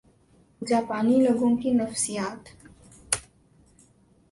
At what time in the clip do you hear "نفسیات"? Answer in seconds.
1.71-2.49